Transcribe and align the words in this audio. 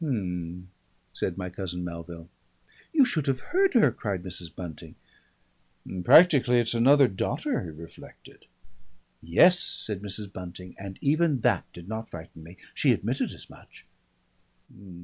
"Um," 0.03 0.69
said 1.13 1.37
my 1.37 1.51
cousin 1.51 1.83
Melville. 1.83 2.27
"You 2.91 3.05
should 3.05 3.27
have 3.27 3.39
heard 3.53 3.75
her!" 3.75 3.91
cried 3.91 4.23
Mrs. 4.23 4.49
Bunting. 4.55 4.95
"Practically 6.03 6.57
it's 6.59 6.73
another 6.73 7.07
daughter," 7.07 7.61
he 7.63 7.69
reflected. 7.69 8.47
"Yes," 9.21 9.59
said 9.59 10.01
Mrs. 10.01 10.33
Bunting, 10.33 10.73
"and 10.79 10.97
even 11.01 11.41
that 11.41 11.71
did 11.71 11.87
not 11.87 12.09
frighten 12.09 12.41
me. 12.41 12.57
She 12.73 12.93
admitted 12.93 13.31
as 13.35 13.47
much." 13.47 13.85